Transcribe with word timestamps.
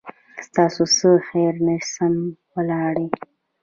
ستاسو 0.47 0.83
څخه 0.97 1.15
خير 1.27 1.53
نسم 1.67 2.13
وړلای 2.53 3.07